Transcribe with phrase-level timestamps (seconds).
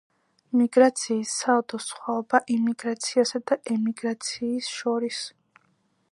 [0.59, 5.21] მიგრაციის სალდო-სხვაობა იმიგრაციასა და ემიგრაციის შორის